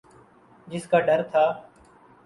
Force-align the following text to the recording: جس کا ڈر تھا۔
جس 0.67 0.87
کا 0.91 0.99
ڈر 1.07 1.19
تھا۔ 1.31 1.45